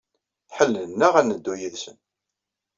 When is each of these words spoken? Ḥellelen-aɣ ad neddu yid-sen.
Ḥellelen-aɣ 0.57 1.13
ad 1.17 1.25
neddu 1.25 1.53
yid-sen. 1.59 1.97